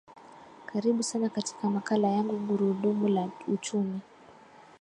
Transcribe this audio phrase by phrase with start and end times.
[0.65, 4.01] karibu sana katika makala yangu gurundumu la uchumi